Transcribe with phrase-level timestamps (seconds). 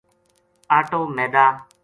[0.77, 1.45] اَٹو میدا